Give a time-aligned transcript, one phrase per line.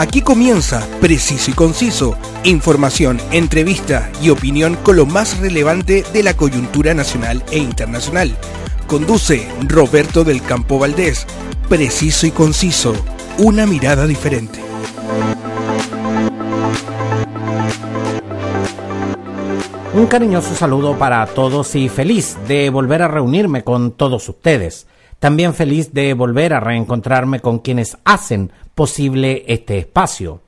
[0.00, 6.32] Aquí comienza Preciso y Conciso, información, entrevista y opinión con lo más relevante de la
[6.32, 8.34] coyuntura nacional e internacional.
[8.86, 11.26] Conduce Roberto del Campo Valdés.
[11.68, 12.94] Preciso y Conciso,
[13.36, 14.58] una mirada diferente.
[19.92, 24.86] Un cariñoso saludo para todos y feliz de volver a reunirme con todos ustedes.
[25.20, 30.40] También feliz de volver a reencontrarme con quienes hacen posible este espacio.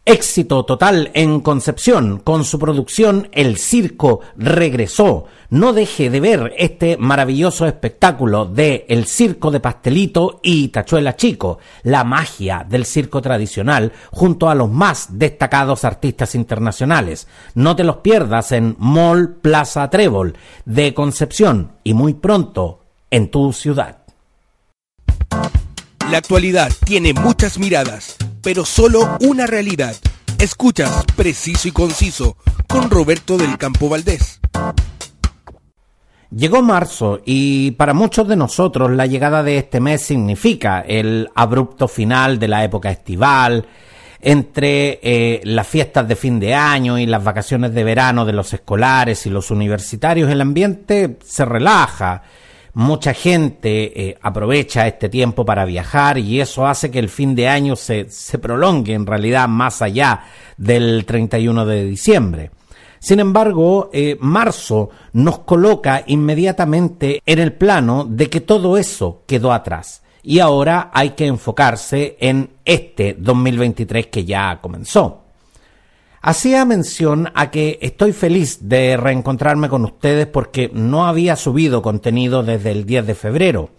[0.05, 5.27] Éxito total en Concepción con su producción El Circo regresó.
[5.49, 11.59] No deje de ver este maravilloso espectáculo de El Circo de Pastelito y Tachuela Chico,
[11.83, 17.29] la magia del circo tradicional junto a los más destacados artistas internacionales.
[17.55, 23.53] No te los pierdas en Mall Plaza Trébol de Concepción y muy pronto en tu
[23.53, 23.99] ciudad.
[26.11, 29.95] La actualidad tiene muchas miradas pero solo una realidad.
[30.37, 34.39] Escuchas Preciso y Conciso con Roberto del Campo Valdés.
[36.35, 41.87] Llegó marzo y para muchos de nosotros la llegada de este mes significa el abrupto
[41.87, 43.65] final de la época estival,
[44.19, 48.53] entre eh, las fiestas de fin de año y las vacaciones de verano de los
[48.53, 52.23] escolares y los universitarios, el ambiente se relaja
[52.75, 57.47] Mucha gente eh, aprovecha este tiempo para viajar y eso hace que el fin de
[57.47, 60.23] año se, se prolongue en realidad más allá
[60.57, 62.51] del 31 de diciembre.
[62.99, 69.51] Sin embargo, eh, marzo nos coloca inmediatamente en el plano de que todo eso quedó
[69.51, 75.22] atrás y ahora hay que enfocarse en este 2023 que ya comenzó.
[76.25, 82.43] Hacía mención a que estoy feliz de reencontrarme con ustedes porque no había subido contenido
[82.43, 83.71] desde el 10 de febrero.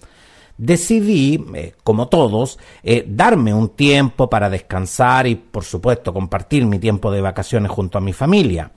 [0.59, 6.78] Decidí, eh, como todos, eh, darme un tiempo para descansar y, por supuesto, compartir mi
[6.78, 8.72] tiempo de vacaciones junto a mi familia.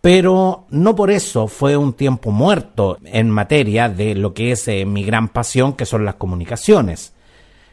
[0.00, 4.86] Pero no por eso fue un tiempo muerto en materia de lo que es eh,
[4.86, 7.12] mi gran pasión, que son las comunicaciones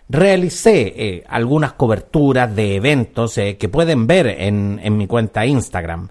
[0.10, 6.10] realicé eh, algunas coberturas de eventos eh, que pueden ver en, en, mi cuenta Instagram.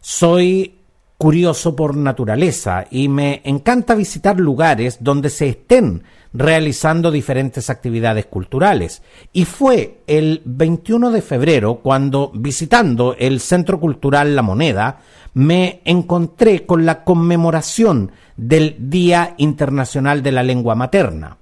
[0.00, 0.78] Soy
[1.18, 9.02] curioso por naturaleza y me encanta visitar lugares donde se estén realizando diferentes actividades culturales.
[9.32, 15.00] Y fue el 21 de febrero cuando, visitando el Centro Cultural La Moneda,
[15.34, 21.38] me encontré con la conmemoración del Día Internacional de la Lengua Materna.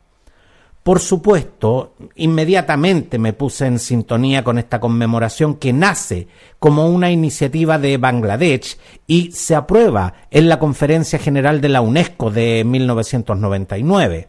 [0.83, 6.27] Por supuesto, inmediatamente me puse en sintonía con esta conmemoración que nace
[6.59, 12.31] como una iniciativa de Bangladesh y se aprueba en la Conferencia General de la UNESCO
[12.31, 14.29] de 1999.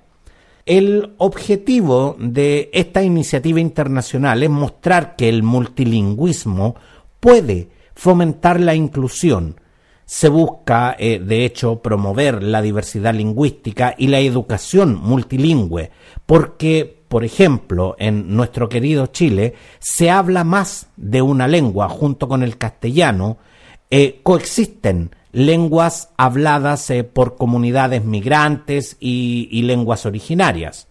[0.66, 6.76] El objetivo de esta iniciativa internacional es mostrar que el multilingüismo
[7.22, 9.61] puede fomentar la inclusión,
[10.12, 15.90] se busca, eh, de hecho, promover la diversidad lingüística y la educación multilingüe,
[16.26, 22.44] porque, por ejemplo, en nuestro querido Chile se habla más de una lengua junto con
[22.44, 23.38] el castellano,
[23.90, 30.90] eh, coexisten lenguas habladas eh, por comunidades migrantes y, lenguas originarias.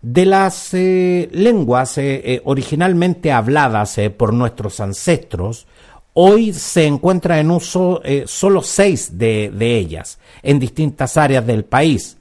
[0.00, 1.98] De las lenguas
[2.44, 5.66] originalmente habladas por nuestros ancestros,
[6.14, 12.18] Hoy se encuentra en uso eh, solo seis de, ellas en distintas áreas del país.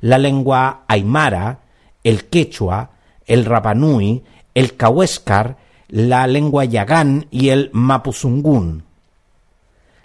[0.00, 1.60] La lengua aymara,
[2.02, 2.90] el quechua,
[3.26, 5.56] el rapanui, el cahuéscar,
[5.88, 8.82] la lengua yagán y el mapuzungún.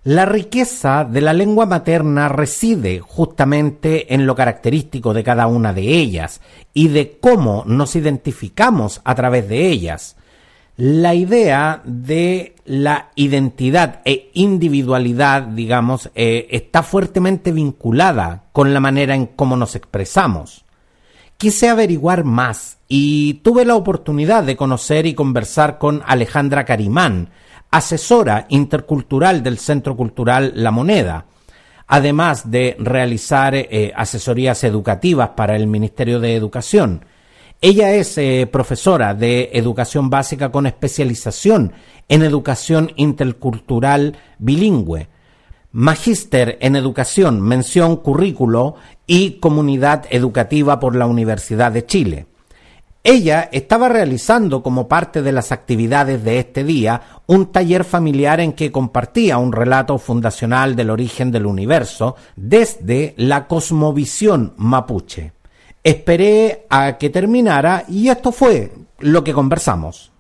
[0.03, 5.81] La riqueza de la lengua materna reside justamente en lo característico de cada una de
[5.81, 6.41] ellas
[6.73, 10.17] y de cómo nos identificamos a través de ellas
[10.75, 19.15] la idea de la identidad e individualidad, digamos, eh, está fuertemente vinculada con la manera
[19.15, 20.65] en cómo nos expresamos.
[21.37, 27.29] Quise averiguar más y tuve la oportunidad de conocer y conversar con Alejandra Carimán,
[27.69, 31.25] asesora intercultural del Centro Cultural La Moneda,
[31.87, 37.05] además de realizar eh, asesorías educativas para el Ministerio de Educación.
[37.65, 41.71] Ella es eh, profesora de educación básica con especialización
[42.09, 45.07] en educación intercultural bilingüe.
[45.71, 48.75] Magíster en Educación, mención currículo
[49.07, 52.25] y Comunidad Educativa por la Universidad de Chile.
[53.01, 58.51] Ella estaba realizando como parte de las actividades de este día un taller familiar en
[58.51, 65.31] que compartía un relato fundacional del origen del universo desde la cosmovisión mapuche.
[65.83, 70.13] Esperé a que terminara y esto fue lo que conversamos.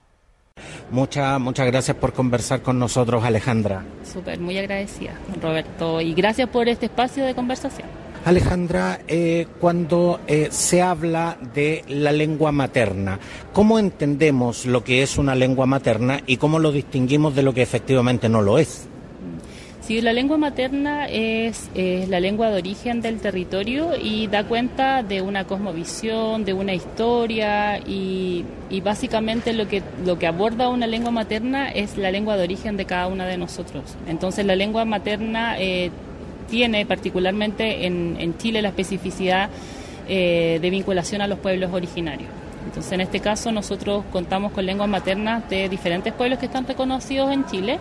[0.91, 3.85] Muchas, muchas gracias por conversar con nosotros, Alejandra.
[4.03, 7.87] Súper, muy agradecida, Roberto, y gracias por este espacio de conversación.
[8.25, 13.19] Alejandra, eh, cuando eh, se habla de la lengua materna,
[13.53, 17.61] ¿cómo entendemos lo que es una lengua materna y cómo lo distinguimos de lo que
[17.61, 18.87] efectivamente no lo es?
[19.85, 25.21] Sí, la lengua materna es, la lengua de origen del territorio y da cuenta de
[25.21, 28.45] una cosmovisión, de una historia y,
[28.81, 32.85] básicamente lo que, lo que aborda una lengua materna es la lengua de origen de
[32.85, 33.83] cada una de nosotros.
[34.07, 35.91] Entonces la lengua materna eh,
[36.49, 39.49] tiene particularmente en, Chile la especificidad
[40.07, 42.29] eh, de vinculación a los pueblos originarios.
[42.65, 47.29] Entonces, en este caso, nosotros contamos con lenguas maternas de diferentes pueblos que están reconocidos
[47.33, 47.79] en Chile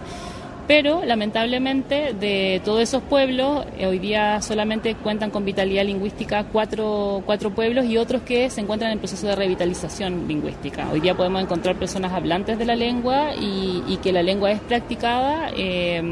[0.66, 7.22] pero lamentablemente de todos esos pueblos eh, hoy día solamente cuentan con vitalidad lingüística cuatro,
[7.26, 10.88] cuatro pueblos y otros que se encuentran en proceso de revitalización lingüística.
[10.92, 15.50] Hoy día podemos encontrar personas hablantes de la lengua y, que la lengua es practicada
[15.56, 16.02] eh,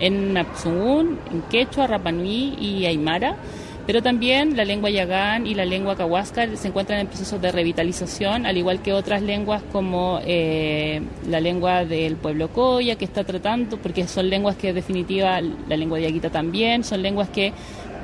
[0.00, 3.36] en Napsungún, en Quechua, Rapanui y Aymara
[3.88, 8.44] pero también la lengua yagán y la lengua cahuasca se encuentran en procesos de revitalización,
[8.44, 13.78] al igual que otras lenguas como eh, la lengua del pueblo Coya, que está tratando,
[13.78, 17.54] porque son lenguas que en definitiva, la lengua yaguita también, son lenguas que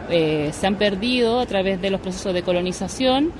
[0.08, 3.30] eh, se han perdido a través de los procesos de colonización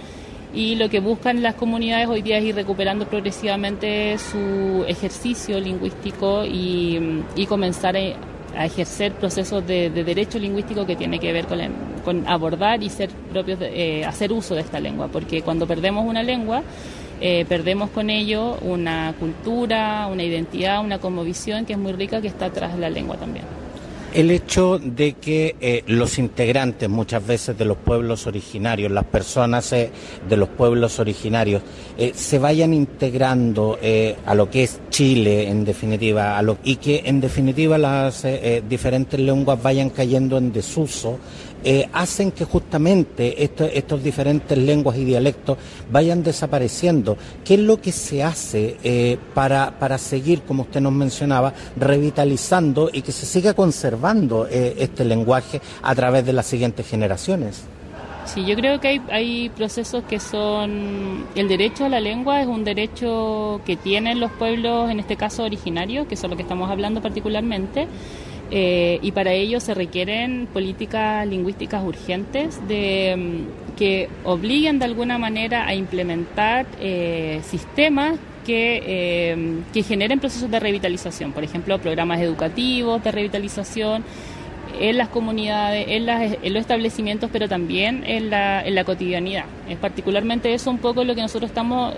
[0.53, 6.45] y lo que buscan las comunidades hoy día es ir recuperando progresivamente su ejercicio lingüístico
[6.45, 11.59] y, comenzar a ejercer procesos de, derecho lingüístico que tiene que ver con,
[12.27, 16.63] abordar y ser propios eh, hacer uso de esta lengua, porque cuando perdemos una lengua,
[17.21, 22.29] eh, perdemos con ello una cultura, una identidad, una conmovisión que es muy rica que
[22.29, 23.45] está atrás de la lengua también.
[24.13, 29.71] El hecho de que eh, los integrantes muchas veces de los pueblos originarios, las personas
[29.71, 31.63] de los pueblos originarios,
[31.99, 33.77] eh, se vayan integrando
[34.25, 38.25] a lo que es Chile en definitiva, a lo, y que en definitiva las
[38.69, 41.19] diferentes lenguas vayan cayendo en desuso
[41.65, 45.57] eh, hacen que justamente estos diferentes lenguas y dialectos
[45.91, 47.17] vayan desapareciendo.
[47.45, 52.91] ¿Qué es lo que se hace eh, para, para seguir, como usted nos mencionaba, revitalizando
[52.93, 57.65] y que se siga conservando eh, este lenguaje a través de las siguientes generaciones?
[58.27, 61.27] Sí, yo creo que hay, hay procesos que son...
[61.35, 65.45] El derecho a la lengua es un derecho que tienen los pueblos, en este caso
[65.45, 67.87] originarios, que son lo que estamos hablando particularmente,
[68.57, 75.19] eh, y para ello se requieren políticas lingüísticas urgentes de, mm, que obliguen de alguna
[75.19, 78.17] manera a implementar eh, sistemas
[78.47, 79.37] que, eh,
[79.73, 84.05] que generen procesos de revitalización, por ejemplo, programas educativos de revitalización
[84.79, 89.47] en las comunidades, en, en los establecimientos, pero también en la, en la cotidianidad.
[89.69, 91.93] Es particularmente eso un poco lo que nosotros estamos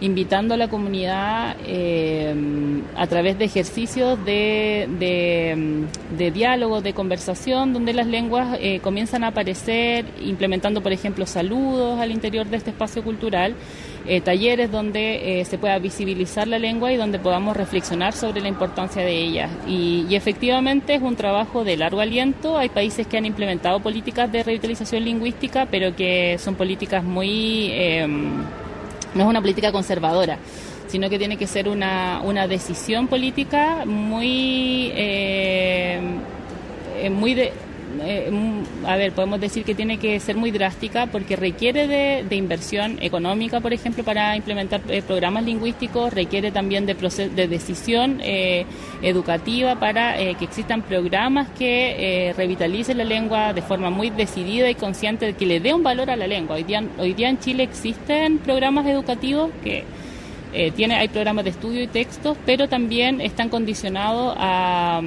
[0.00, 2.34] invitando a la comunidad eh,
[2.96, 4.88] a través de ejercicios de,
[6.16, 12.00] de, diálogo, de conversación, donde las lenguas eh, comienzan a aparecer, implementando, por ejemplo, saludos
[12.00, 13.54] al interior de este espacio cultural,
[14.06, 19.02] eh, talleres donde se pueda visibilizar la lengua y donde podamos reflexionar sobre la importancia
[19.02, 19.50] de ella.
[19.66, 22.56] Y, y efectivamente es un trabajo de largo aliento.
[22.56, 27.72] Hay países que han implementado políticas de revitalización lingüística, pero que son políticas muy
[29.14, 30.38] no es una política conservadora,
[30.86, 36.00] sino que tiene que ser una, una decisión política muy, eh,
[36.98, 37.52] eh, muy de,
[38.00, 38.30] eh,
[38.86, 43.60] a ver, podemos decir que tiene que ser muy drástica porque requiere de, inversión económica,
[43.60, 48.64] por ejemplo, para implementar eh, programas lingüísticos, requiere también de, de decisión eh,
[49.02, 55.32] educativa para que existan programas que revitalicen la lengua de forma muy decidida y consciente,
[55.34, 56.56] que le dé un valor a la lengua.
[56.56, 59.84] Hoy día, hoy día en Chile existen programas educativos que
[60.52, 65.02] eh, tiene, hay programas de estudio y textos, pero también están condicionados a,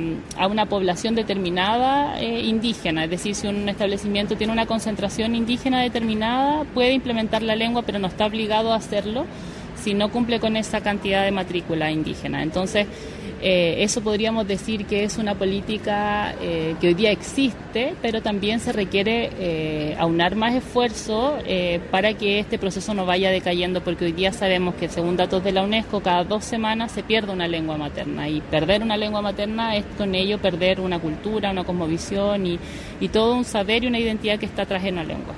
[0.50, 3.06] una población determinada eh, indígena.
[3.06, 8.00] Es decir, si un establecimiento tiene una concentración indígena determinada, puede implementar la lengua, pero
[8.00, 9.26] no está obligado a hacerlo
[9.82, 12.44] si no cumple con esa cantidad de matrícula indígena.
[12.44, 12.88] Entonces,
[13.44, 18.60] eh, eso podríamos decir que es una política eh, que hoy día existe, pero también
[18.60, 21.38] se requiere eh, aunar más esfuerzo
[21.90, 25.52] para que este proceso no vaya decayendo, porque hoy día sabemos que según datos de
[25.52, 29.76] la UNESCO, cada dos semanas se pierde una lengua materna y perder una lengua materna
[29.76, 32.60] es con ello perder una cultura, una cosmovisión y,
[33.12, 35.34] todo un saber y una identidad que está atrás de una lengua.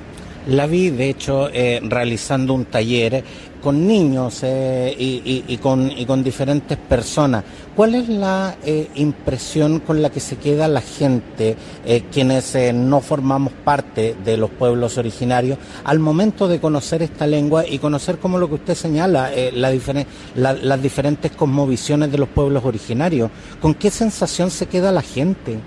[0.47, 1.49] La vi, de hecho,
[1.81, 3.23] realizando un taller
[3.63, 7.43] con niños eh, y, con, y, con, diferentes personas.
[7.75, 11.55] ¿Cuál es la eh, impresión con la que se queda la gente,
[11.85, 17.65] eh, quienes no formamos parte de los pueblos originarios, al momento de conocer esta lengua
[17.65, 23.31] y conocer, como lo que usted señala, las diferentes cosmovisiones de los pueblos originarios?
[23.61, 25.57] ¿Con qué sensación se queda la gente?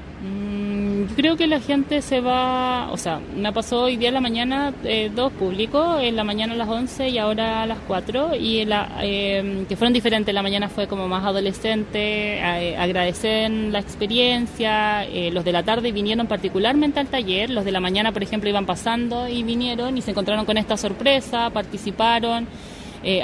[1.16, 4.74] Creo que la gente se va, o sea, me pasó hoy día en la mañana
[4.84, 8.66] eh, dos públicos, en la mañana a las 11 y ahora a las 4, y
[8.66, 15.06] la, eh, que fueron diferentes, la mañana fue como más adolescente, eh, agradecen la experiencia,
[15.32, 18.66] los de la tarde vinieron particularmente al taller, los de la mañana, por ejemplo, iban
[18.66, 22.46] pasando y vinieron y se encontraron con esta sorpresa, participaron.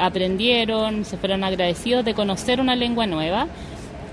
[0.00, 3.49] aprendieron, se fueron agradecidos de conocer una lengua nueva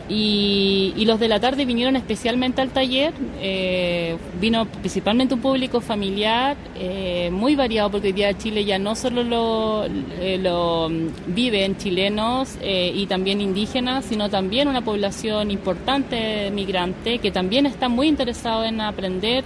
[0.09, 6.57] y, los de la tarde vinieron especialmente al taller, eh, vino principalmente un público familiar
[6.75, 10.89] eh, muy variado porque hoy día Chile ya no solo lo, eh, lo
[11.27, 18.07] viven chilenos y también indígenas, sino también una población importante migrante que también está muy
[18.07, 19.43] interesado en aprender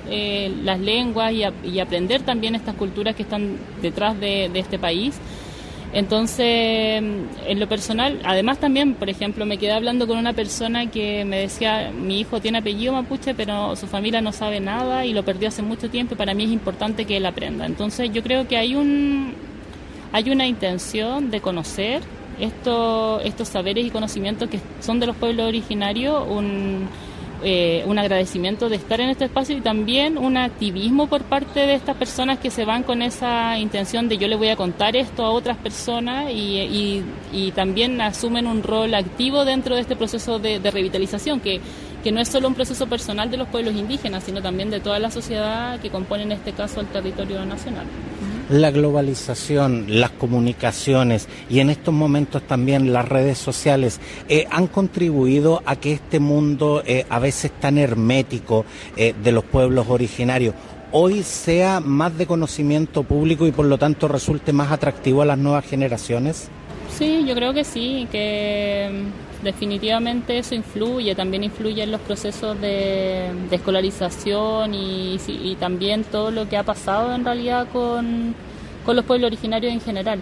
[0.64, 5.20] las lenguas y, aprender también estas culturas que están detrás de este país.
[5.94, 7.04] Entonces,
[7.46, 11.38] en lo personal, además también, por ejemplo, me quedé hablando con una persona que me
[11.38, 15.50] decía, mi hijo tiene apellido mapuche, pero su familia no sabe nada y lo perdió
[15.50, 17.68] hace mucho tiempo y para mí es importante que él aprenda.
[17.68, 19.36] Entonces, yo creo que hay un
[20.12, 22.02] hay una intención de conocer
[22.40, 26.88] estos estos saberes y conocimientos que son de los pueblos originarios, un
[27.44, 31.76] eh, un agradecimiento de estar en este espacio y también un activismo por parte de
[31.76, 35.26] estas personas que se van con esa intención de yo le voy a contar esto
[35.26, 40.60] a otras personas y, y, también asumen un rol activo dentro de este proceso de,
[40.60, 41.60] de revitalización que,
[42.04, 45.00] que no es solo un proceso personal de los pueblos indígenas, sino también de toda
[45.00, 47.86] la sociedad que compone en este caso el territorio nacional
[48.50, 55.62] la globalización, las comunicaciones y en estos momentos también las redes sociales eh, han contribuido
[55.66, 60.56] a que este mundo eh, a veces tan hermético eh, de los pueblos originarios
[60.92, 65.40] hoy sea más de conocimiento público y por lo tanto resulte más atractivo a las
[65.40, 66.50] nuevas generaciones?
[66.96, 68.92] Sí, yo creo que sí, que
[69.44, 76.58] definitivamente eso influye, también influye en los procesos de, escolarización y, también todo lo que
[76.58, 78.36] ha pasado en realidad con,
[78.88, 80.22] los pueblos originarios en general.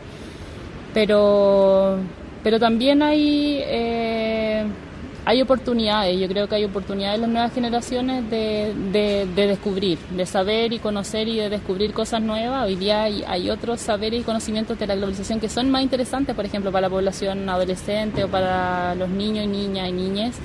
[0.93, 1.97] Pero,
[2.43, 3.61] pero también hay...
[3.63, 4.30] Eh,
[5.23, 10.25] hay oportunidades, yo creo que hay oportunidades en las nuevas generaciones de, de, descubrir, de
[10.25, 12.65] saber y conocer y de descubrir cosas nuevas.
[12.65, 16.35] Hoy día hay, hay, otros saberes y conocimientos de la globalización que son más interesantes,
[16.35, 20.35] por ejemplo, para la población adolescente o para los niños y niñas y niñas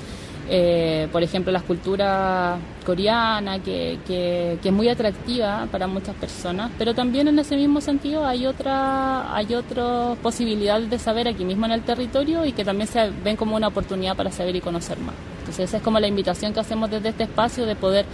[0.49, 6.93] eh, por ejemplo, la escultura coreana, que, que, es muy atractiva para muchas personas, pero
[6.93, 11.73] también en ese mismo sentido hay otra hay otras posibilidades de saber aquí mismo en
[11.73, 15.15] el territorio y que también se ven como una oportunidad para saber y conocer más.
[15.39, 18.05] Entonces esa es como la invitación que hacemos desde este espacio de poder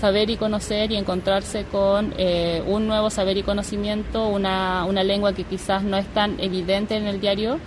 [0.00, 5.32] saber y conocer y encontrarse con eh, un nuevo saber y conocimiento, una, una lengua
[5.32, 7.58] que quizás no es tan evidente en el diario,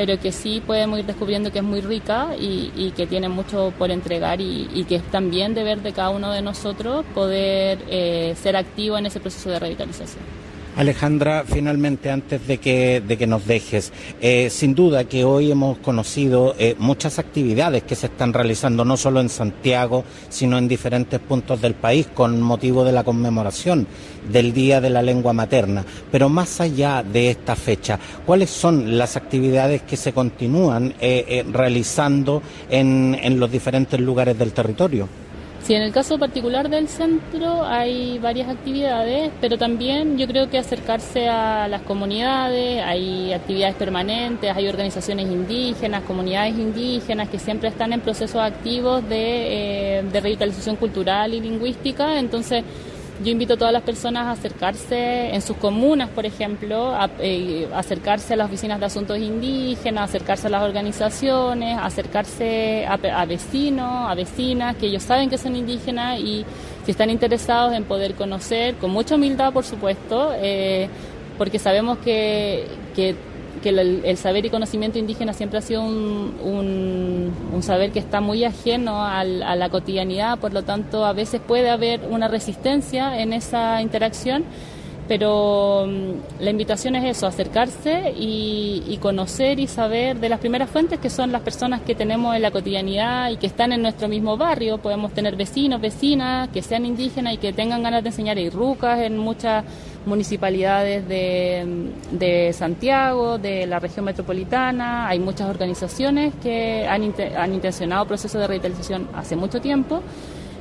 [0.00, 3.90] pero que sí podemos ir descubriendo que es muy rica y, que tiene mucho por
[3.90, 8.96] entregar y, que es también deber de cada uno de nosotros poder eh, ser activo
[8.96, 10.39] en ese proceso de revitalización.
[10.76, 15.78] Alejandra, finalmente, antes de que, de que nos dejes, eh, sin duda que hoy hemos
[15.78, 21.18] conocido eh, muchas actividades que se están realizando, no solo en Santiago, sino en diferentes
[21.20, 23.86] puntos del país, con motivo de la conmemoración
[24.30, 25.84] del Día de la Lengua Materna.
[26.10, 32.42] Pero más allá de esta fecha, ¿cuáles son las actividades que se continúan eh, realizando
[32.70, 35.08] en, en los diferentes lugares del territorio?
[35.62, 40.58] Sí, en el caso particular del centro hay varias actividades, pero también yo creo que
[40.58, 47.92] acercarse a las comunidades, hay actividades permanentes, hay organizaciones indígenas, comunidades indígenas que siempre están
[47.92, 52.64] en procesos activos de, eh, de revitalización cultural y lingüística, entonces
[53.22, 57.68] yo invito a todas las personas a acercarse en sus comunas, por ejemplo, a, eh,
[57.74, 64.14] acercarse a las oficinas de asuntos indígenas, acercarse a las organizaciones, acercarse a, vecinos, a
[64.14, 66.44] vecinas que ellos saben que son indígenas y
[66.84, 70.88] si están interesados en poder conocer, con mucha humildad, por supuesto, eh,
[71.36, 72.66] porque sabemos que
[73.62, 76.34] que el, saber y conocimiento indígena siempre ha sido un,
[77.52, 81.70] un, saber que está muy ajeno a la cotidianidad, por lo tanto a veces puede
[81.70, 84.44] haber una resistencia en esa interacción
[85.10, 91.00] pero mm, la invitación es eso, acercarse y, conocer y saber de las primeras fuentes
[91.00, 94.36] que son las personas que tenemos en la cotidianidad y que están en nuestro mismo
[94.36, 94.78] barrio.
[94.78, 99.18] Podemos tener vecinos, vecinas que sean indígenas y que tengan ganas de enseñar rucas en
[99.18, 99.64] muchas
[100.06, 105.08] municipalidades de, mm, de, Santiago, de la región metropolitana.
[105.08, 110.04] Hay muchas organizaciones que han, han intencionado procesos de revitalización hace mucho tiempo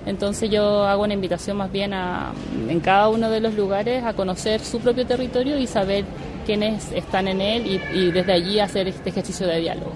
[0.06, 2.32] entonces yo hago una invitación más bien a,
[2.68, 6.06] en cada uno de los lugares a conocer su propio territorio y saber
[6.46, 9.92] quiénes están en él y, desde allí hacer este ejercicio de diálogo.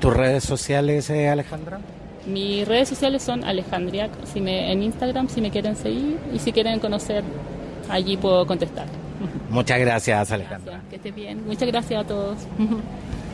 [0.00, 1.78] ¿Tus redes sociales, eh, Alejandra?
[2.26, 6.52] Mis redes sociales son Alejandria, si me, en Instagram si me quieren seguir y si
[6.52, 7.22] quieren conocer,
[7.88, 8.86] allí puedo contestar.
[9.48, 10.82] Muchas gracias, Alejandra.
[10.90, 11.46] que estés bien.
[11.46, 12.36] Muchas gracias a todos.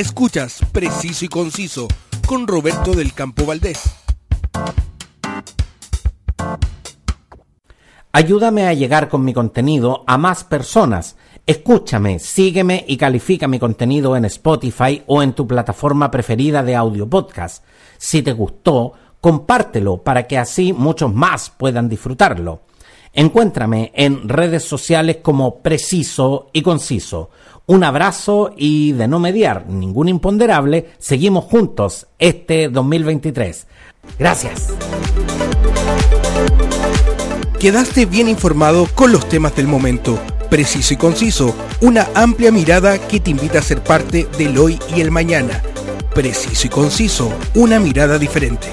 [0.00, 1.86] Escuchas Preciso y Conciso
[2.26, 3.82] con Roberto del Campo Valdés.
[8.10, 11.16] Ayúdame a llegar con mi contenido a más personas.
[11.46, 17.06] Escúchame, sígueme y califica mi contenido en Spotify o en tu plataforma preferida de audio
[17.06, 17.62] podcast.
[17.98, 22.62] Si te gustó, compártelo para que así muchos más puedan disfrutarlo.
[23.12, 27.28] Encuéntrame en redes sociales como Preciso y Conciso.
[27.70, 33.68] Un abrazo y de no mediar ningún imponderable, seguimos juntos este 2023.
[34.18, 34.74] Gracias.
[37.60, 40.18] Quedaste bien informado con los temas del momento,
[40.50, 45.00] preciso y conciso, una amplia mirada que te invita a ser parte del hoy y
[45.00, 45.62] el mañana.
[46.12, 48.66] Preciso y conciso, una mirada diferente.